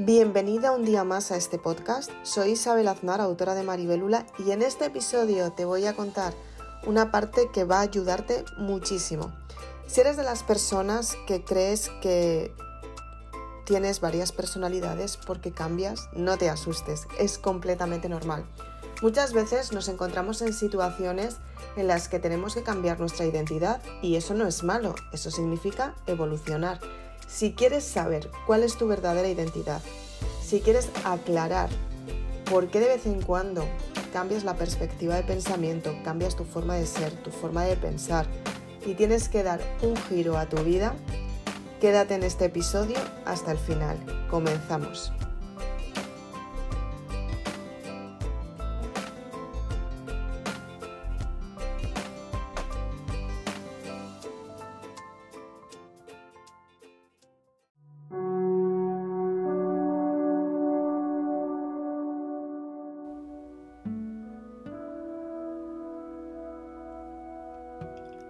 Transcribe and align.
Bienvenida 0.00 0.70
un 0.70 0.84
día 0.84 1.02
más 1.02 1.32
a 1.32 1.36
este 1.36 1.58
podcast. 1.58 2.12
Soy 2.22 2.50
Isabel 2.50 2.86
Aznar, 2.86 3.20
autora 3.20 3.56
de 3.56 3.64
Maribelula, 3.64 4.24
y 4.38 4.52
en 4.52 4.62
este 4.62 4.84
episodio 4.84 5.50
te 5.50 5.64
voy 5.64 5.86
a 5.86 5.96
contar 5.96 6.34
una 6.86 7.10
parte 7.10 7.50
que 7.52 7.64
va 7.64 7.78
a 7.78 7.80
ayudarte 7.80 8.44
muchísimo. 8.58 9.32
Si 9.88 10.00
eres 10.00 10.16
de 10.16 10.22
las 10.22 10.44
personas 10.44 11.18
que 11.26 11.42
crees 11.42 11.90
que 12.00 12.54
tienes 13.66 14.00
varias 14.00 14.30
personalidades 14.30 15.16
porque 15.16 15.50
cambias, 15.50 16.08
no 16.12 16.38
te 16.38 16.48
asustes, 16.48 17.08
es 17.18 17.36
completamente 17.36 18.08
normal. 18.08 18.44
Muchas 19.02 19.32
veces 19.32 19.72
nos 19.72 19.88
encontramos 19.88 20.42
en 20.42 20.52
situaciones 20.52 21.38
en 21.74 21.88
las 21.88 22.08
que 22.08 22.20
tenemos 22.20 22.54
que 22.54 22.62
cambiar 22.62 23.00
nuestra 23.00 23.26
identidad 23.26 23.82
y 24.00 24.14
eso 24.14 24.34
no 24.34 24.46
es 24.46 24.62
malo, 24.62 24.94
eso 25.12 25.32
significa 25.32 25.96
evolucionar. 26.06 26.78
Si 27.28 27.52
quieres 27.52 27.84
saber 27.84 28.30
cuál 28.46 28.64
es 28.64 28.76
tu 28.78 28.88
verdadera 28.88 29.28
identidad, 29.28 29.82
si 30.42 30.60
quieres 30.60 30.88
aclarar 31.04 31.68
por 32.50 32.68
qué 32.68 32.80
de 32.80 32.88
vez 32.88 33.06
en 33.06 33.20
cuando 33.20 33.64
cambias 34.12 34.44
la 34.44 34.56
perspectiva 34.56 35.14
de 35.14 35.22
pensamiento, 35.22 35.94
cambias 36.04 36.36
tu 36.36 36.44
forma 36.44 36.74
de 36.76 36.86
ser, 36.86 37.12
tu 37.22 37.30
forma 37.30 37.64
de 37.64 37.76
pensar 37.76 38.26
y 38.86 38.94
tienes 38.94 39.28
que 39.28 39.42
dar 39.42 39.60
un 39.82 39.94
giro 40.08 40.38
a 40.38 40.46
tu 40.46 40.56
vida, 40.64 40.94
quédate 41.80 42.14
en 42.14 42.22
este 42.22 42.46
episodio 42.46 42.96
hasta 43.26 43.52
el 43.52 43.58
final. 43.58 43.98
Comenzamos. 44.30 45.12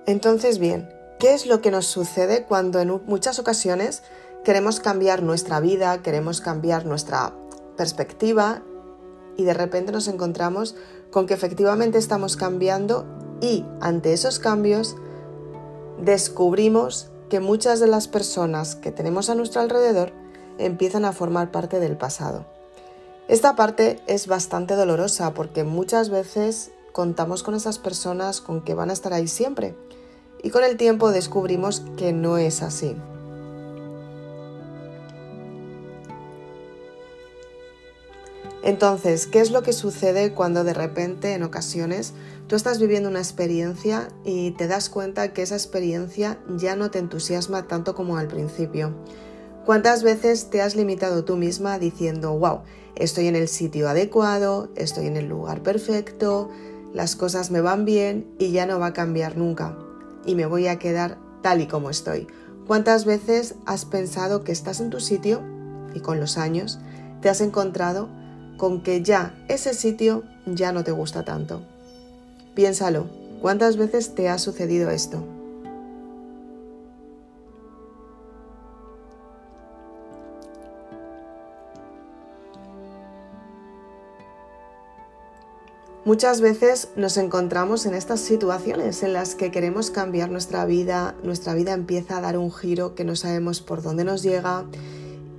Entonces, 0.08 0.58
bien, 0.58 0.88
¿qué 1.18 1.34
es 1.34 1.44
lo 1.44 1.60
que 1.60 1.70
nos 1.70 1.84
sucede 1.84 2.44
cuando 2.44 2.80
en 2.80 3.02
muchas 3.04 3.38
ocasiones 3.38 4.02
queremos 4.42 4.80
cambiar 4.80 5.22
nuestra 5.22 5.60
vida, 5.60 6.00
queremos 6.00 6.40
cambiar 6.40 6.86
nuestra 6.86 7.34
perspectiva 7.76 8.62
y 9.36 9.44
de 9.44 9.52
repente 9.52 9.92
nos 9.92 10.08
encontramos 10.08 10.76
con 11.10 11.26
que 11.26 11.34
efectivamente 11.34 11.98
estamos 11.98 12.38
cambiando 12.38 13.04
y 13.42 13.66
ante 13.82 14.14
esos 14.14 14.38
cambios 14.38 14.96
descubrimos 16.00 17.10
que 17.28 17.40
muchas 17.40 17.78
de 17.78 17.88
las 17.88 18.08
personas 18.08 18.76
que 18.76 18.92
tenemos 18.92 19.28
a 19.28 19.34
nuestro 19.34 19.60
alrededor 19.60 20.12
empiezan 20.56 21.04
a 21.04 21.12
formar 21.12 21.50
parte 21.50 21.80
del 21.80 21.98
pasado. 21.98 22.46
Esta 23.28 23.56
parte 23.56 24.00
es 24.06 24.26
bastante 24.26 24.74
dolorosa 24.74 25.34
porque 25.34 25.64
muchas 25.64 26.08
veces 26.08 26.70
contamos 26.92 27.42
con 27.42 27.54
esas 27.54 27.78
personas 27.78 28.40
con 28.40 28.64
que 28.64 28.72
van 28.72 28.88
a 28.88 28.94
estar 28.94 29.12
ahí 29.12 29.28
siempre 29.28 29.76
y 30.42 30.50
con 30.50 30.64
el 30.64 30.76
tiempo 30.76 31.10
descubrimos 31.10 31.82
que 31.96 32.12
no 32.12 32.38
es 32.38 32.62
así. 32.62 32.96
Entonces, 38.62 39.26
¿qué 39.26 39.40
es 39.40 39.50
lo 39.50 39.62
que 39.62 39.72
sucede 39.72 40.34
cuando 40.34 40.62
de 40.62 40.74
repente, 40.74 41.32
en 41.32 41.42
ocasiones, 41.42 42.12
tú 42.48 42.56
estás 42.56 42.78
viviendo 42.78 43.08
una 43.08 43.20
experiencia 43.20 44.08
y 44.24 44.50
te 44.52 44.66
das 44.66 44.90
cuenta 44.90 45.32
que 45.32 45.42
esa 45.42 45.54
experiencia 45.54 46.38
ya 46.56 46.76
no 46.76 46.90
te 46.90 46.98
entusiasma 46.98 47.66
tanto 47.66 47.94
como 47.94 48.18
al 48.18 48.28
principio? 48.28 48.92
¿Cuántas 49.64 50.02
veces 50.02 50.50
te 50.50 50.60
has 50.60 50.76
limitado 50.76 51.24
tú 51.24 51.36
misma 51.36 51.78
diciendo, 51.78 52.36
wow, 52.36 52.60
estoy 52.94 53.28
en 53.28 53.36
el 53.36 53.48
sitio 53.48 53.88
adecuado, 53.88 54.70
estoy 54.76 55.06
en 55.06 55.16
el 55.16 55.28
lugar 55.28 55.62
perfecto, 55.62 56.50
las 56.92 57.16
cosas 57.16 57.50
me 57.50 57.62
van 57.62 57.86
bien 57.86 58.26
y 58.38 58.50
ya 58.50 58.66
no 58.66 58.78
va 58.78 58.88
a 58.88 58.92
cambiar 58.92 59.36
nunca? 59.36 59.87
Y 60.28 60.34
me 60.34 60.44
voy 60.44 60.66
a 60.68 60.78
quedar 60.78 61.16
tal 61.42 61.62
y 61.62 61.66
como 61.66 61.88
estoy. 61.88 62.26
¿Cuántas 62.66 63.06
veces 63.06 63.54
has 63.64 63.86
pensado 63.86 64.44
que 64.44 64.52
estás 64.52 64.78
en 64.80 64.90
tu 64.90 65.00
sitio 65.00 65.40
y 65.94 66.00
con 66.00 66.20
los 66.20 66.36
años 66.36 66.78
te 67.22 67.30
has 67.30 67.40
encontrado 67.40 68.10
con 68.58 68.82
que 68.82 69.02
ya 69.02 69.34
ese 69.48 69.72
sitio 69.72 70.24
ya 70.44 70.70
no 70.70 70.84
te 70.84 70.92
gusta 70.92 71.24
tanto? 71.24 71.62
Piénsalo, 72.54 73.06
¿cuántas 73.40 73.78
veces 73.78 74.14
te 74.14 74.28
ha 74.28 74.36
sucedido 74.36 74.90
esto? 74.90 75.24
Muchas 86.08 86.40
veces 86.40 86.88
nos 86.96 87.18
encontramos 87.18 87.84
en 87.84 87.92
estas 87.92 88.20
situaciones 88.20 89.02
en 89.02 89.12
las 89.12 89.34
que 89.34 89.50
queremos 89.50 89.90
cambiar 89.90 90.30
nuestra 90.30 90.64
vida, 90.64 91.14
nuestra 91.22 91.52
vida 91.52 91.74
empieza 91.74 92.16
a 92.16 92.22
dar 92.22 92.38
un 92.38 92.50
giro 92.50 92.94
que 92.94 93.04
no 93.04 93.14
sabemos 93.14 93.60
por 93.60 93.82
dónde 93.82 94.04
nos 94.04 94.22
llega 94.22 94.64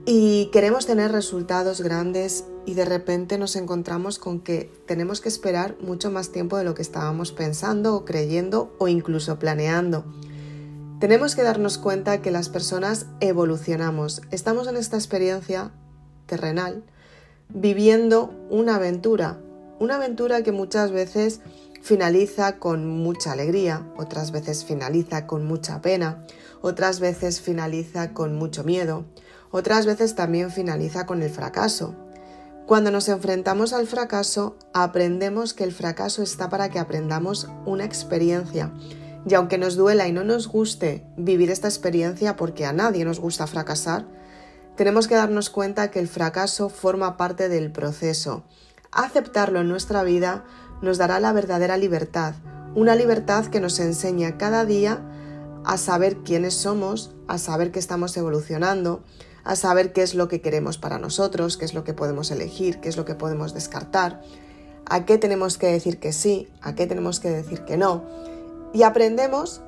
y 0.06 0.52
queremos 0.54 0.86
tener 0.86 1.12
resultados 1.12 1.82
grandes 1.82 2.46
y 2.68 2.76
de 2.76 2.86
repente 2.86 3.40
nos 3.40 3.56
encontramos 3.56 4.20
con 4.20 4.42
que 4.42 4.72
tenemos 4.86 5.22
que 5.22 5.30
esperar 5.30 5.76
mucho 5.82 6.12
más 6.12 6.30
tiempo 6.30 6.56
de 6.56 6.66
lo 6.66 6.76
que 6.76 6.84
estábamos 6.84 7.32
pensando 7.32 7.96
o 7.96 8.06
creyendo 8.06 8.72
o 8.78 8.88
incluso 8.88 9.40
planeando. 9.40 10.06
Tenemos 11.00 11.36
que 11.36 11.42
darnos 11.42 11.80
cuenta 11.80 12.22
que 12.22 12.30
las 12.30 12.48
personas 12.48 13.08
evolucionamos, 13.22 14.22
estamos 14.30 14.68
en 14.68 14.78
esta 14.78 14.98
experiencia 14.98 15.72
terrenal 16.28 16.84
viviendo 17.52 18.32
una 18.52 18.76
aventura, 18.76 19.40
una 19.80 19.96
aventura 19.96 20.44
que 20.44 20.52
muchas 20.52 20.92
veces 20.92 21.42
finaliza 21.82 22.60
con 22.60 22.86
mucha 22.86 23.32
alegría, 23.32 23.88
otras 23.98 24.32
veces 24.32 24.66
finaliza 24.66 25.26
con 25.26 25.46
mucha 25.46 25.82
pena, 25.82 26.26
otras 26.62 27.00
veces 27.00 27.42
finaliza 27.42 28.14
con 28.14 28.36
mucho 28.36 28.64
miedo, 28.64 29.06
otras 29.52 29.86
veces 29.86 30.16
también 30.16 30.52
finaliza 30.52 31.06
con 31.06 31.24
el 31.24 31.30
fracaso. 31.30 31.96
Cuando 32.66 32.92
nos 32.92 33.08
enfrentamos 33.08 33.74
al 33.74 33.88
fracaso, 33.88 34.58
aprendemos 34.74 35.54
que 35.54 35.64
el 35.64 35.72
fracaso 35.72 36.22
está 36.22 36.50
para 36.50 36.70
que 36.70 36.78
aprendamos 36.78 37.48
una 37.66 37.86
experiencia. 37.86 38.72
Y 39.28 39.34
aunque 39.34 39.58
nos 39.58 39.76
duela 39.76 40.08
y 40.08 40.12
no 40.12 40.24
nos 40.24 40.48
guste 40.48 41.04
vivir 41.18 41.50
esta 41.50 41.68
experiencia 41.68 42.36
porque 42.36 42.66
a 42.66 42.74
nadie 42.74 43.06
nos 43.06 43.20
gusta 43.20 43.48
fracasar, 43.48 44.06
tenemos 44.76 45.08
que 45.08 45.16
darnos 45.16 45.50
cuenta 45.50 45.90
que 45.90 46.00
el 46.00 46.08
fracaso 46.08 46.70
forma 46.70 47.18
parte 47.18 47.50
del 47.50 47.72
proceso 47.72 48.44
Aceptarlo 48.92 49.62
en 49.62 49.70
nuestra 49.70 50.04
vida 50.04 50.44
nos 50.82 50.98
dará 50.98 51.20
la 51.20 51.32
verdadera 51.32 51.78
libertad, 51.78 52.34
una 52.74 52.96
libertad 52.96 53.46
que 53.46 53.60
nos 53.60 53.80
enseña 53.80 54.38
cada 54.38 54.66
día 54.66 55.00
a 55.64 55.78
saber 55.78 56.18
quiénes 56.18 56.56
somos, 56.56 57.12
a 57.28 57.38
saber 57.38 57.72
que 57.72 57.80
estamos 57.80 58.18
evolucionando, 58.18 59.04
a 59.44 59.56
saber 59.56 59.94
qué 59.94 60.02
es 60.02 60.16
lo 60.16 60.28
que 60.28 60.42
queremos 60.42 60.80
para 60.80 60.98
nosotros, 60.98 61.58
qué 61.58 61.66
es 61.66 61.74
lo 61.76 61.84
que 61.84 61.94
podemos 61.94 62.32
elegir, 62.32 62.80
qué 62.80 62.90
es 62.90 62.98
lo 62.98 63.06
que 63.06 63.14
podemos 63.14 63.54
descartar, 63.54 64.22
a 64.86 65.06
qué 65.06 65.20
tenemos 65.20 65.60
que 65.60 65.68
decir 65.68 66.00
que 66.00 66.12
sí, 66.12 66.48
a 66.62 66.74
qué 66.74 66.88
tenemos 66.88 67.20
que 67.20 67.30
decir 67.30 67.66
que 67.66 67.78
no. 67.78 68.04
Y 68.74 68.84
aprendemos 68.84 69.62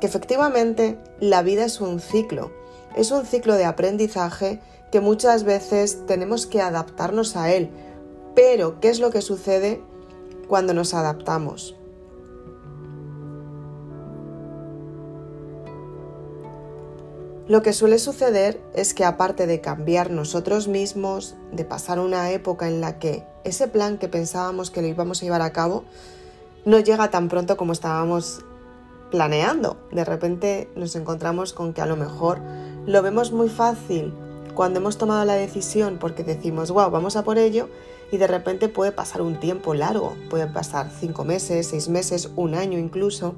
que 0.00 0.06
efectivamente 0.06 0.98
la 1.20 1.42
vida 1.42 1.64
es 1.64 1.80
un 1.80 2.00
ciclo, 2.00 2.52
es 2.96 3.10
un 3.12 3.24
ciclo 3.24 3.54
de 3.54 3.64
aprendizaje 3.64 4.60
que 4.92 5.00
muchas 5.00 5.44
veces 5.44 6.06
tenemos 6.06 6.46
que 6.46 6.60
adaptarnos 6.60 7.36
a 7.36 7.52
él, 7.52 7.70
pero, 8.38 8.78
¿qué 8.78 8.88
es 8.88 9.00
lo 9.00 9.10
que 9.10 9.20
sucede 9.20 9.82
cuando 10.46 10.72
nos 10.72 10.94
adaptamos? 10.94 11.74
Lo 17.48 17.62
que 17.62 17.72
suele 17.72 17.98
suceder 17.98 18.60
es 18.76 18.94
que 18.94 19.04
aparte 19.04 19.48
de 19.48 19.60
cambiar 19.60 20.12
nosotros 20.12 20.68
mismos, 20.68 21.34
de 21.50 21.64
pasar 21.64 21.98
una 21.98 22.30
época 22.30 22.68
en 22.68 22.80
la 22.80 23.00
que 23.00 23.24
ese 23.42 23.66
plan 23.66 23.98
que 23.98 24.06
pensábamos 24.06 24.70
que 24.70 24.82
lo 24.82 24.86
íbamos 24.86 25.20
a 25.20 25.24
llevar 25.24 25.42
a 25.42 25.52
cabo 25.52 25.82
no 26.64 26.78
llega 26.78 27.10
tan 27.10 27.28
pronto 27.28 27.56
como 27.56 27.72
estábamos 27.72 28.44
planeando. 29.10 29.78
De 29.90 30.04
repente 30.04 30.70
nos 30.76 30.94
encontramos 30.94 31.52
con 31.52 31.72
que 31.72 31.80
a 31.80 31.86
lo 31.86 31.96
mejor 31.96 32.38
lo 32.86 33.02
vemos 33.02 33.32
muy 33.32 33.48
fácil 33.48 34.14
cuando 34.58 34.80
hemos 34.80 34.98
tomado 34.98 35.24
la 35.24 35.36
decisión 35.36 35.98
porque 36.00 36.24
decimos, 36.24 36.72
wow, 36.72 36.90
vamos 36.90 37.14
a 37.14 37.22
por 37.22 37.38
ello, 37.38 37.68
y 38.10 38.16
de 38.16 38.26
repente 38.26 38.68
puede 38.68 38.90
pasar 38.90 39.22
un 39.22 39.38
tiempo 39.38 39.72
largo, 39.72 40.16
puede 40.30 40.48
pasar 40.48 40.90
cinco 40.90 41.22
meses, 41.24 41.68
seis 41.68 41.88
meses, 41.88 42.32
un 42.34 42.56
año 42.56 42.76
incluso, 42.76 43.36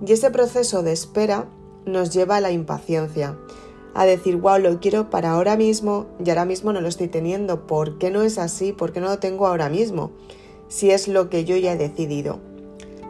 y 0.00 0.10
ese 0.10 0.30
proceso 0.30 0.82
de 0.82 0.92
espera 0.92 1.46
nos 1.84 2.14
lleva 2.14 2.36
a 2.36 2.40
la 2.40 2.52
impaciencia, 2.52 3.36
a 3.92 4.06
decir, 4.06 4.36
wow, 4.36 4.58
lo 4.58 4.80
quiero 4.80 5.10
para 5.10 5.32
ahora 5.32 5.58
mismo 5.58 6.06
y 6.24 6.30
ahora 6.30 6.46
mismo 6.46 6.72
no 6.72 6.80
lo 6.80 6.88
estoy 6.88 7.08
teniendo, 7.08 7.66
¿por 7.66 7.98
qué 7.98 8.10
no 8.10 8.22
es 8.22 8.38
así? 8.38 8.72
¿Por 8.72 8.92
qué 8.92 9.00
no 9.00 9.08
lo 9.08 9.18
tengo 9.18 9.46
ahora 9.46 9.68
mismo? 9.68 10.10
Si 10.68 10.90
es 10.90 11.06
lo 11.06 11.28
que 11.28 11.44
yo 11.44 11.58
ya 11.58 11.74
he 11.74 11.76
decidido. 11.76 12.40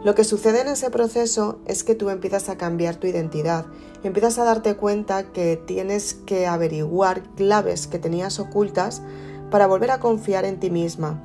Lo 0.03 0.15
que 0.15 0.23
sucede 0.23 0.61
en 0.61 0.67
ese 0.67 0.89
proceso 0.89 1.59
es 1.67 1.83
que 1.83 1.93
tú 1.93 2.09
empiezas 2.09 2.49
a 2.49 2.57
cambiar 2.57 2.95
tu 2.95 3.05
identidad, 3.05 3.67
empiezas 4.03 4.39
a 4.39 4.43
darte 4.43 4.75
cuenta 4.75 5.31
que 5.31 5.57
tienes 5.57 6.15
que 6.25 6.47
averiguar 6.47 7.21
claves 7.35 7.85
que 7.85 7.99
tenías 7.99 8.39
ocultas 8.39 9.03
para 9.51 9.67
volver 9.67 9.91
a 9.91 9.99
confiar 9.99 10.43
en 10.45 10.59
ti 10.59 10.71
misma, 10.71 11.21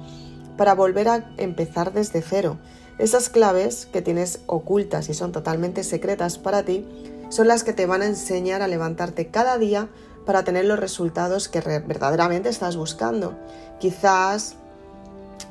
para 0.58 0.74
volver 0.74 1.08
a 1.08 1.34
empezar 1.38 1.94
desde 1.94 2.20
cero. 2.20 2.58
Esas 2.98 3.30
claves 3.30 3.86
que 3.86 4.02
tienes 4.02 4.40
ocultas 4.46 5.08
y 5.08 5.14
son 5.14 5.32
totalmente 5.32 5.82
secretas 5.82 6.36
para 6.36 6.62
ti 6.62 6.86
son 7.30 7.48
las 7.48 7.64
que 7.64 7.72
te 7.72 7.86
van 7.86 8.02
a 8.02 8.06
enseñar 8.06 8.60
a 8.60 8.68
levantarte 8.68 9.28
cada 9.28 9.56
día 9.56 9.88
para 10.26 10.44
tener 10.44 10.66
los 10.66 10.78
resultados 10.78 11.48
que 11.48 11.60
verdaderamente 11.60 12.50
estás 12.50 12.76
buscando. 12.76 13.38
Quizás 13.80 14.56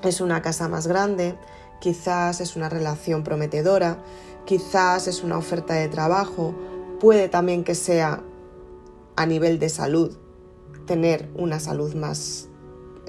es 0.03 0.21
una 0.21 0.41
casa 0.43 0.67
más 0.67 0.85
grande, 0.85 1.35
quizás 1.79 2.41
es 2.41 2.55
una 2.55 2.69
relación 2.69 3.23
prometedora, 3.23 4.03
quizás 4.45 5.07
es 5.07 5.23
una 5.23 5.37
oferta 5.37 5.73
de 5.73 5.87
trabajo, 5.87 6.53
puede 6.99 7.29
también 7.29 7.63
que 7.63 7.75
sea 7.75 8.23
a 9.15 9.25
nivel 9.25 9.59
de 9.59 9.69
salud, 9.69 10.17
tener 10.85 11.29
una 11.35 11.59
salud 11.59 11.93
más 11.95 12.47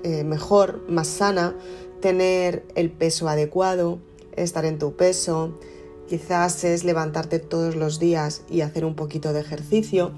eh, 0.03 0.25
mejor, 0.25 0.85
más 0.89 1.09
sana, 1.09 1.57
tener 2.01 2.67
el 2.75 2.91
peso 2.91 3.29
adecuado, 3.29 3.99
estar 4.37 4.65
en 4.65 4.79
tu 4.79 4.97
peso, 4.97 5.59
quizás 6.07 6.63
es 6.65 6.85
levantarte 6.85 7.39
todos 7.39 7.75
los 7.75 7.99
días 7.99 8.43
y 8.49 8.61
hacer 8.61 8.85
un 8.85 8.95
poquito 8.95 9.33
de 9.33 9.41
ejercicio. 9.41 10.13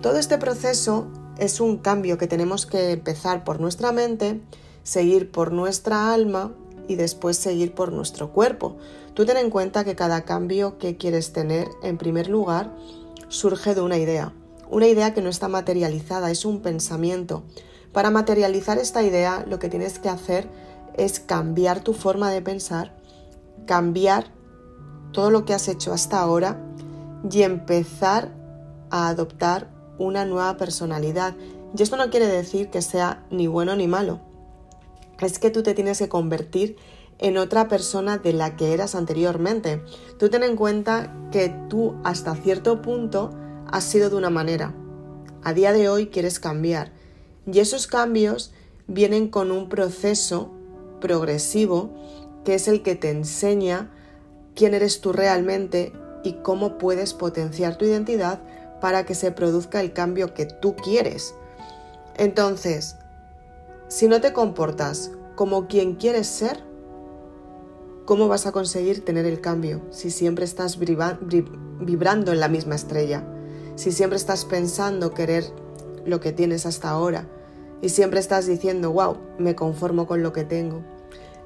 Todo 0.00 0.18
este 0.18 0.38
proceso 0.38 1.06
es 1.38 1.60
un 1.60 1.78
cambio 1.78 2.18
que 2.18 2.26
tenemos 2.26 2.66
que 2.66 2.92
empezar 2.92 3.44
por 3.44 3.60
nuestra 3.60 3.92
mente, 3.92 4.40
seguir 4.82 5.30
por 5.30 5.52
nuestra 5.52 6.14
alma 6.14 6.54
y 6.88 6.96
después 6.96 7.36
seguir 7.36 7.74
por 7.74 7.92
nuestro 7.92 8.32
cuerpo. 8.32 8.76
Tú 9.14 9.24
ten 9.24 9.36
en 9.36 9.50
cuenta 9.50 9.84
que 9.84 9.96
cada 9.96 10.22
cambio 10.22 10.78
que 10.78 10.96
quieres 10.96 11.32
tener, 11.32 11.68
en 11.82 11.98
primer 11.98 12.28
lugar, 12.28 12.74
surge 13.28 13.74
de 13.74 13.80
una 13.80 13.98
idea. 13.98 14.32
Una 14.70 14.86
idea 14.86 15.14
que 15.14 15.22
no 15.22 15.28
está 15.28 15.48
materializada, 15.48 16.30
es 16.30 16.44
un 16.44 16.60
pensamiento. 16.60 17.44
Para 17.92 18.10
materializar 18.10 18.78
esta 18.78 19.02
idea, 19.02 19.44
lo 19.46 19.58
que 19.58 19.68
tienes 19.68 19.98
que 19.98 20.08
hacer 20.08 20.48
es 20.94 21.20
cambiar 21.20 21.80
tu 21.80 21.92
forma 21.92 22.30
de 22.30 22.42
pensar, 22.42 22.96
cambiar 23.66 24.32
todo 25.12 25.30
lo 25.30 25.44
que 25.44 25.54
has 25.54 25.68
hecho 25.68 25.92
hasta 25.92 26.20
ahora 26.20 26.60
y 27.30 27.42
empezar 27.42 28.34
a 28.90 29.08
adoptar 29.08 29.70
una 29.98 30.24
nueva 30.24 30.56
personalidad. 30.56 31.34
Y 31.76 31.82
esto 31.82 31.96
no 31.96 32.10
quiere 32.10 32.26
decir 32.26 32.70
que 32.70 32.82
sea 32.82 33.26
ni 33.30 33.46
bueno 33.46 33.76
ni 33.76 33.88
malo 33.88 34.20
es 35.20 35.38
que 35.38 35.50
tú 35.50 35.62
te 35.62 35.74
tienes 35.74 35.98
que 35.98 36.08
convertir 36.08 36.76
en 37.18 37.38
otra 37.38 37.68
persona 37.68 38.18
de 38.18 38.32
la 38.32 38.56
que 38.56 38.74
eras 38.74 38.94
anteriormente. 38.94 39.82
Tú 40.18 40.28
ten 40.28 40.42
en 40.42 40.56
cuenta 40.56 41.16
que 41.32 41.54
tú 41.68 41.96
hasta 42.04 42.34
cierto 42.34 42.82
punto 42.82 43.30
has 43.70 43.84
sido 43.84 44.10
de 44.10 44.16
una 44.16 44.30
manera. 44.30 44.74
A 45.42 45.52
día 45.54 45.72
de 45.72 45.88
hoy 45.88 46.08
quieres 46.08 46.40
cambiar. 46.40 46.92
Y 47.50 47.60
esos 47.60 47.86
cambios 47.86 48.52
vienen 48.86 49.28
con 49.28 49.50
un 49.50 49.68
proceso 49.68 50.50
progresivo 51.00 51.90
que 52.44 52.54
es 52.54 52.68
el 52.68 52.82
que 52.82 52.94
te 52.94 53.10
enseña 53.10 53.90
quién 54.54 54.74
eres 54.74 55.00
tú 55.00 55.12
realmente 55.12 55.92
y 56.22 56.34
cómo 56.42 56.78
puedes 56.78 57.14
potenciar 57.14 57.76
tu 57.76 57.84
identidad 57.84 58.40
para 58.80 59.04
que 59.06 59.14
se 59.14 59.32
produzca 59.32 59.80
el 59.80 59.92
cambio 59.92 60.34
que 60.34 60.46
tú 60.46 60.76
quieres. 60.76 61.34
Entonces, 62.16 62.96
si 63.88 64.08
no 64.08 64.20
te 64.20 64.32
comportas 64.32 65.12
como 65.36 65.68
quien 65.68 65.94
quieres 65.94 66.26
ser, 66.26 66.64
¿cómo 68.04 68.26
vas 68.26 68.46
a 68.46 68.52
conseguir 68.52 69.04
tener 69.04 69.26
el 69.26 69.40
cambio 69.40 69.80
si 69.90 70.10
siempre 70.10 70.44
estás 70.44 70.78
vibrando 70.78 72.32
en 72.32 72.40
la 72.40 72.48
misma 72.48 72.74
estrella? 72.74 73.24
Si 73.76 73.92
siempre 73.92 74.16
estás 74.16 74.44
pensando 74.44 75.14
querer 75.14 75.44
lo 76.04 76.18
que 76.18 76.32
tienes 76.32 76.66
hasta 76.66 76.90
ahora 76.90 77.28
y 77.80 77.90
siempre 77.90 78.18
estás 78.18 78.46
diciendo, 78.46 78.90
wow, 78.90 79.18
me 79.38 79.54
conformo 79.54 80.06
con 80.06 80.22
lo 80.22 80.32
que 80.32 80.44
tengo. 80.44 80.82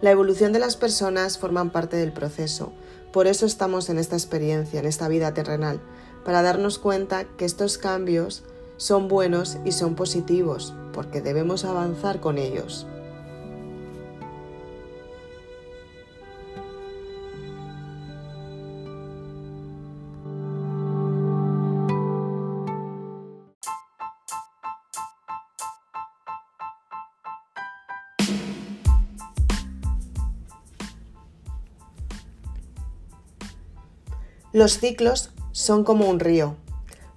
La 0.01 0.11
evolución 0.11 0.53
de 0.55 0.61
las 0.61 0.77
personas 0.77 1.37
forman 1.37 1.71
parte 1.71 1.99
del 1.99 2.13
proceso. 2.13 2.73
Por 3.13 3.27
eso 3.27 3.45
estamos 3.45 3.91
en 3.91 3.99
esta 3.99 4.17
experiencia, 4.17 4.81
en 4.81 4.87
esta 4.87 5.09
vida 5.09 5.35
terrenal, 5.35 5.81
para 6.25 6.41
darnos 6.41 6.79
cuenta 6.79 7.25
que 7.37 7.45
estos 7.45 7.77
cambios 7.77 8.45
son 8.79 9.09
buenos 9.09 9.59
y 9.67 9.73
son 9.73 9.95
positivos, 9.95 10.73
porque 10.93 11.21
debemos 11.21 11.65
avanzar 11.65 12.21
con 12.21 12.39
ellos. 12.39 12.87
Los 34.53 34.79
ciclos 34.79 35.31
son 35.53 35.85
como 35.85 36.11
un 36.11 36.19
río. 36.19 36.57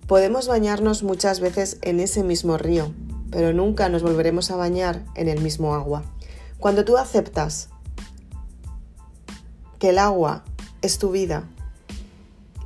Podemos 0.08 0.48
bañarnos 0.48 1.02
muchas 1.02 1.40
veces 1.40 1.80
en 1.82 2.00
ese 2.00 2.24
mismo 2.24 2.60
río, 2.60 2.94
pero 3.34 3.52
nunca 3.52 3.90
nos 3.90 4.04
volveremos 4.04 4.52
a 4.52 4.56
bañar 4.56 5.04
en 5.16 5.28
el 5.28 5.42
mismo 5.42 5.74
agua. 5.74 6.04
Cuando 6.60 6.86
tú 6.86 6.98
aceptas 6.98 7.70
que 9.80 9.90
el 9.90 9.98
agua 9.98 10.44
es 10.84 11.00
tu 11.00 11.10
vida 11.10 11.50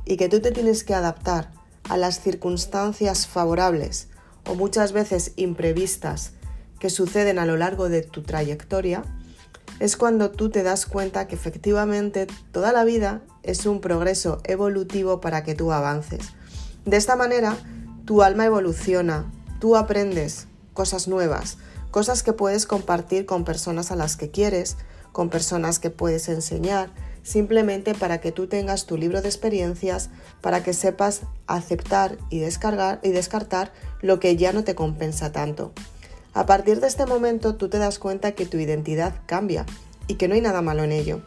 y 0.04 0.18
que 0.18 0.28
tú 0.28 0.40
te 0.40 0.52
tienes 0.52 0.84
que 0.84 0.94
adaptar 0.94 1.50
a 1.88 1.96
las 1.96 2.20
circunstancias 2.20 3.26
favorables 3.26 4.08
o 4.46 4.54
muchas 4.54 4.92
veces 4.92 5.32
imprevistas 5.36 6.32
que 6.78 6.90
suceden 6.90 7.38
a 7.38 7.46
lo 7.46 7.56
largo 7.56 7.88
de 7.88 8.02
tu 8.02 8.22
trayectoria, 8.22 9.04
es 9.80 9.96
cuando 9.96 10.30
tú 10.30 10.50
te 10.50 10.62
das 10.62 10.84
cuenta 10.84 11.26
que 11.28 11.34
efectivamente 11.34 12.26
toda 12.52 12.72
la 12.72 12.84
vida 12.84 13.22
es 13.42 13.64
un 13.64 13.80
progreso 13.80 14.40
evolutivo 14.44 15.20
para 15.22 15.44
que 15.44 15.54
tú 15.54 15.72
avances. 15.72 16.34
De 16.84 16.98
esta 16.98 17.16
manera, 17.16 17.56
tu 18.04 18.22
alma 18.22 18.44
evoluciona, 18.44 19.32
tú 19.60 19.76
aprendes, 19.76 20.46
cosas 20.78 21.08
nuevas, 21.08 21.58
cosas 21.90 22.22
que 22.22 22.32
puedes 22.32 22.64
compartir 22.64 23.26
con 23.26 23.44
personas 23.44 23.90
a 23.90 23.96
las 23.96 24.16
que 24.16 24.30
quieres, 24.30 24.76
con 25.10 25.28
personas 25.28 25.80
que 25.80 25.90
puedes 25.90 26.28
enseñar, 26.28 26.90
simplemente 27.24 27.96
para 27.96 28.20
que 28.20 28.30
tú 28.30 28.46
tengas 28.46 28.86
tu 28.86 28.96
libro 28.96 29.20
de 29.20 29.26
experiencias, 29.26 30.08
para 30.40 30.62
que 30.62 30.72
sepas 30.74 31.22
aceptar 31.48 32.16
y 32.30 32.38
descargar 32.38 33.00
y 33.02 33.08
descartar 33.08 33.72
lo 34.02 34.20
que 34.20 34.36
ya 34.36 34.52
no 34.52 34.62
te 34.62 34.76
compensa 34.76 35.32
tanto. 35.32 35.72
A 36.32 36.46
partir 36.46 36.78
de 36.78 36.86
este 36.86 37.06
momento 37.06 37.56
tú 37.56 37.68
te 37.68 37.78
das 37.78 37.98
cuenta 37.98 38.30
que 38.36 38.46
tu 38.46 38.58
identidad 38.58 39.16
cambia 39.26 39.66
y 40.06 40.14
que 40.14 40.28
no 40.28 40.36
hay 40.36 40.42
nada 40.42 40.62
malo 40.62 40.84
en 40.84 40.92
ello. 40.92 41.22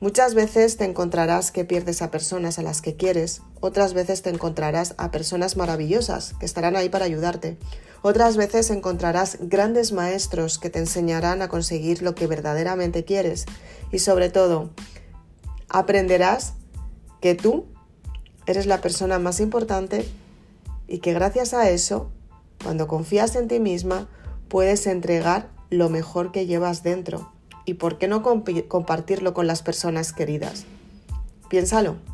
Muchas 0.00 0.34
veces 0.34 0.76
te 0.76 0.84
encontrarás 0.84 1.50
que 1.50 1.64
pierdes 1.64 2.02
a 2.02 2.10
personas 2.10 2.58
a 2.58 2.62
las 2.62 2.82
que 2.82 2.96
quieres, 2.96 3.40
otras 3.60 3.94
veces 3.94 4.20
te 4.20 4.28
encontrarás 4.28 4.94
a 4.98 5.10
personas 5.10 5.56
maravillosas 5.56 6.34
que 6.38 6.44
estarán 6.44 6.76
ahí 6.76 6.90
para 6.90 7.06
ayudarte, 7.06 7.56
otras 8.02 8.36
veces 8.36 8.70
encontrarás 8.70 9.38
grandes 9.40 9.92
maestros 9.92 10.58
que 10.58 10.70
te 10.70 10.80
enseñarán 10.80 11.40
a 11.40 11.48
conseguir 11.48 12.02
lo 12.02 12.14
que 12.14 12.26
verdaderamente 12.26 13.04
quieres 13.04 13.46
y 13.90 14.00
sobre 14.00 14.28
todo 14.28 14.70
aprenderás 15.68 16.54
que 17.20 17.34
tú 17.34 17.66
eres 18.46 18.66
la 18.66 18.80
persona 18.80 19.18
más 19.18 19.40
importante 19.40 20.06
y 20.88 20.98
que 20.98 21.12
gracias 21.12 21.54
a 21.54 21.70
eso, 21.70 22.10
cuando 22.62 22.86
confías 22.88 23.36
en 23.36 23.48
ti 23.48 23.60
misma, 23.60 24.08
puedes 24.48 24.86
entregar 24.86 25.48
lo 25.70 25.88
mejor 25.88 26.32
que 26.32 26.46
llevas 26.46 26.82
dentro 26.82 27.32
y 27.64 27.74
por 27.74 27.98
qué 27.98 28.08
no 28.08 28.22
compartirlo 28.22 29.32
con 29.32 29.46
las 29.46 29.62
personas 29.62 30.12
queridas. 30.12 30.64
Piénsalo. 31.48 32.11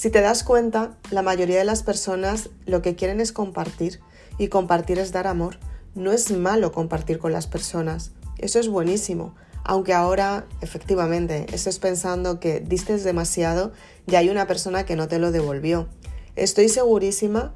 Si 0.00 0.08
te 0.08 0.22
das 0.22 0.44
cuenta, 0.44 0.96
la 1.10 1.20
mayoría 1.20 1.58
de 1.58 1.64
las 1.66 1.82
personas 1.82 2.48
lo 2.64 2.80
que 2.80 2.96
quieren 2.96 3.20
es 3.20 3.32
compartir 3.32 4.00
y 4.38 4.48
compartir 4.48 4.98
es 4.98 5.12
dar 5.12 5.26
amor. 5.26 5.58
No 5.94 6.10
es 6.10 6.30
malo 6.30 6.72
compartir 6.72 7.18
con 7.18 7.34
las 7.34 7.46
personas, 7.46 8.12
eso 8.38 8.58
es 8.58 8.68
buenísimo, 8.68 9.34
aunque 9.62 9.92
ahora 9.92 10.46
efectivamente 10.62 11.44
estés 11.52 11.78
pensando 11.78 12.40
que 12.40 12.60
diste 12.60 12.96
demasiado 12.96 13.72
y 14.06 14.14
hay 14.14 14.30
una 14.30 14.46
persona 14.46 14.86
que 14.86 14.96
no 14.96 15.06
te 15.06 15.18
lo 15.18 15.32
devolvió. 15.32 15.86
Estoy 16.34 16.70
segurísima 16.70 17.52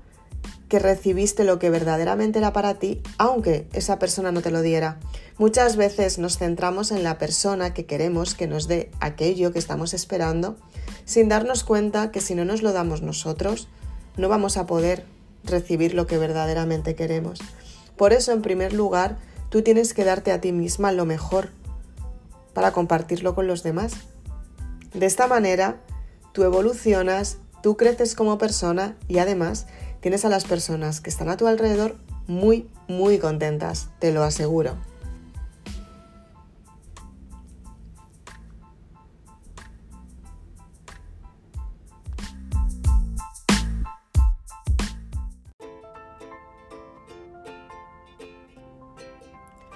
que 0.68 0.78
recibiste 0.78 1.44
lo 1.44 1.58
que 1.58 1.70
verdaderamente 1.70 2.40
era 2.40 2.52
para 2.52 2.74
ti, 2.74 3.00
aunque 3.16 3.68
esa 3.72 3.98
persona 3.98 4.32
no 4.32 4.42
te 4.42 4.50
lo 4.50 4.60
diera. 4.60 4.98
Muchas 5.38 5.76
veces 5.76 6.18
nos 6.18 6.36
centramos 6.36 6.90
en 6.90 7.04
la 7.04 7.16
persona 7.16 7.72
que 7.72 7.86
queremos 7.86 8.34
que 8.34 8.46
nos 8.46 8.68
dé 8.68 8.90
aquello 9.00 9.50
que 9.50 9.58
estamos 9.58 9.94
esperando, 9.94 10.56
sin 11.04 11.28
darnos 11.28 11.64
cuenta 11.64 12.10
que 12.10 12.20
si 12.20 12.34
no 12.34 12.44
nos 12.44 12.62
lo 12.62 12.72
damos 12.72 13.02
nosotros, 13.02 13.68
no 14.16 14.28
vamos 14.28 14.56
a 14.56 14.66
poder 14.66 15.04
recibir 15.44 15.94
lo 15.94 16.06
que 16.06 16.18
verdaderamente 16.18 16.94
queremos. 16.94 17.40
Por 17.96 18.12
eso, 18.12 18.32
en 18.32 18.42
primer 18.42 18.72
lugar, 18.72 19.18
tú 19.50 19.62
tienes 19.62 19.94
que 19.94 20.04
darte 20.04 20.32
a 20.32 20.40
ti 20.40 20.52
misma 20.52 20.92
lo 20.92 21.04
mejor 21.04 21.50
para 22.54 22.72
compartirlo 22.72 23.34
con 23.34 23.46
los 23.46 23.62
demás. 23.62 23.94
De 24.94 25.06
esta 25.06 25.26
manera, 25.26 25.80
tú 26.32 26.44
evolucionas, 26.44 27.38
tú 27.62 27.76
creces 27.76 28.14
como 28.14 28.38
persona 28.38 28.96
y 29.08 29.18
además 29.18 29.66
tienes 30.00 30.24
a 30.24 30.28
las 30.28 30.44
personas 30.44 31.00
que 31.00 31.10
están 31.10 31.28
a 31.28 31.36
tu 31.36 31.46
alrededor 31.46 31.96
muy, 32.26 32.68
muy 32.88 33.18
contentas, 33.18 33.88
te 33.98 34.12
lo 34.12 34.22
aseguro. 34.22 34.76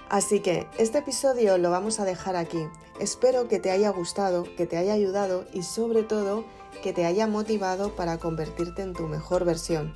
Así 0.09 0.41
que 0.41 0.67
este 0.79 0.99
episodio 0.99 1.59
lo 1.59 1.71
vamos 1.71 2.01
a 2.01 2.07
dejar 2.07 2.35
aquí. 2.35 2.67
Espero 2.99 3.47
que 3.47 3.59
te 3.59 3.71
haya 3.71 3.91
gustado, 3.91 4.45
que 4.57 4.67
te 4.67 4.79
haya 4.79 4.95
ayudado 4.95 5.45
y 5.53 5.63
sobre 5.63 6.03
todo 6.03 6.45
que 6.83 6.95
te 6.95 7.05
haya 7.05 7.27
motivado 7.27 7.95
para 7.95 8.19
convertirte 8.19 8.83
en 8.83 8.95
tu 8.95 9.07
mejor 9.07 9.45
versión. 9.45 9.95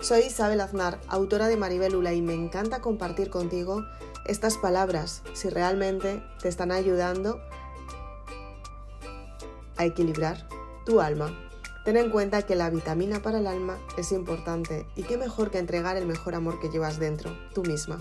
Soy 0.00 0.20
Isabel 0.20 0.60
Aznar, 0.60 1.00
autora 1.08 1.48
de 1.48 1.56
Maribelula 1.56 2.12
y 2.12 2.20
me 2.20 2.34
encanta 2.34 2.82
compartir 2.82 3.30
contigo 3.30 3.82
estas 4.26 4.58
palabras 4.58 5.22
si 5.32 5.48
realmente 5.48 6.22
te 6.42 6.48
están 6.48 6.70
ayudando 6.70 7.40
a 9.78 9.86
equilibrar 9.86 10.46
tu 10.84 11.00
alma. 11.00 11.32
Ten 11.86 11.96
en 11.96 12.10
cuenta 12.10 12.42
que 12.42 12.54
la 12.54 12.68
vitamina 12.68 13.22
para 13.22 13.38
el 13.38 13.46
alma 13.46 13.78
es 13.96 14.12
importante 14.12 14.86
y 14.94 15.04
qué 15.04 15.16
mejor 15.16 15.50
que 15.50 15.58
entregar 15.58 15.96
el 15.96 16.06
mejor 16.06 16.34
amor 16.34 16.60
que 16.60 16.68
llevas 16.68 16.98
dentro, 16.98 17.34
tú 17.54 17.62
misma. 17.62 17.98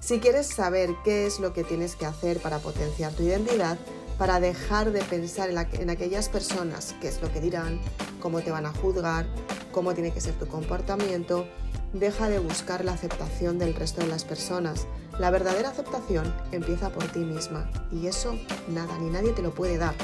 Si 0.00 0.18
quieres 0.18 0.46
saber 0.46 0.96
qué 1.04 1.26
es 1.26 1.40
lo 1.40 1.52
que 1.52 1.62
tienes 1.62 1.94
que 1.94 2.06
hacer 2.06 2.40
para 2.40 2.58
potenciar 2.58 3.12
tu 3.12 3.22
identidad, 3.22 3.78
para 4.18 4.40
dejar 4.40 4.92
de 4.92 5.02
pensar 5.02 5.50
en, 5.50 5.90
aquellas 5.90 6.30
personas, 6.30 6.94
qué 7.02 7.08
es 7.08 7.20
lo 7.20 7.30
que 7.30 7.40
dirán, 7.40 7.80
cómo 8.18 8.40
te 8.40 8.50
van 8.50 8.64
a 8.64 8.72
juzgar, 8.72 9.26
cómo 9.72 9.92
tiene 9.92 10.10
que 10.12 10.22
ser 10.22 10.34
tu 10.38 10.46
comportamiento, 10.46 11.46
deja 11.92 12.30
de 12.30 12.38
buscar 12.38 12.82
la 12.82 12.92
aceptación 12.92 13.58
del 13.58 13.74
resto 13.74 14.00
de 14.00 14.06
las 14.06 14.24
personas. 14.24 14.86
La 15.18 15.30
verdadera 15.30 15.68
aceptación 15.68 16.34
empieza 16.50 16.90
por 16.90 17.04
ti 17.12 17.20
misma 17.20 17.70
y 17.92 18.06
eso 18.06 18.38
nada 18.68 18.98
ni 18.98 19.10
nadie 19.10 19.32
te 19.32 19.42
lo 19.42 19.54
puede 19.54 19.76
dar. 19.76 19.94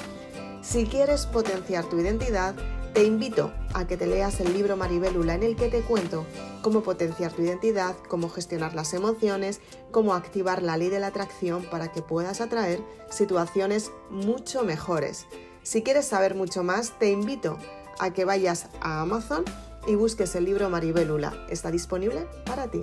Si 0.63 0.85
quieres 0.85 1.25
potenciar 1.25 1.85
tu 1.85 1.99
identidad, 1.99 2.55
te 2.97 3.05
invito 3.05 3.53
a 3.75 3.87
que 3.87 3.99
te 3.99 4.07
leas 4.07 4.41
el 4.41 4.55
libro 4.55 4.75
Maribelula 4.75 5.35
en 5.35 5.43
el 5.43 5.55
que 5.55 5.69
te 5.69 5.83
cuento 5.83 6.25
cómo 6.63 6.83
potenciar 6.83 7.31
tu 7.31 7.43
identidad, 7.43 7.95
cómo 8.09 8.31
gestionar 8.31 8.73
las 8.73 8.95
emociones, 8.95 9.61
cómo 9.91 10.15
activar 10.15 10.63
la 10.63 10.79
ley 10.79 10.89
de 10.89 10.99
la 10.99 11.09
atracción 11.09 11.63
para 11.65 11.93
que 11.93 12.01
puedas 12.01 12.41
atraer 12.41 12.81
situaciones 13.11 13.91
mucho 14.09 14.65
mejores. 14.65 15.27
Si 15.63 15.83
quieres 15.83 16.07
saber 16.07 16.35
mucho 16.35 16.63
más, 16.63 16.99
te 16.99 17.11
invito 17.11 17.59
a 17.99 18.15
que 18.15 18.25
vayas 18.25 18.69
a 18.81 19.03
Amazon 19.03 19.45
y 19.87 19.95
busques 19.95 20.35
el 20.35 20.47
libro 20.47 20.71
Maribelula. 20.71 21.35
Está 21.51 21.71
disponible 21.71 22.27
para 22.47 22.69
ti. 22.69 22.81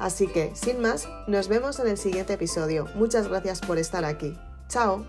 Así 0.00 0.26
que, 0.26 0.50
sin 0.56 0.80
más, 0.80 1.08
nos 1.28 1.46
vemos 1.46 1.78
en 1.78 1.86
el 1.86 1.98
siguiente 1.98 2.32
episodio. 2.32 2.88
Muchas 2.96 3.28
gracias 3.28 3.60
por 3.60 3.78
estar 3.78 4.04
aquí. 4.04 4.36
Chao. 4.68 5.06